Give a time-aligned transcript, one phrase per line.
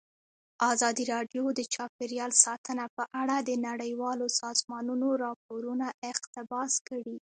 [0.71, 7.17] ازادي راډیو د چاپیریال ساتنه په اړه د نړیوالو سازمانونو راپورونه اقتباس کړي.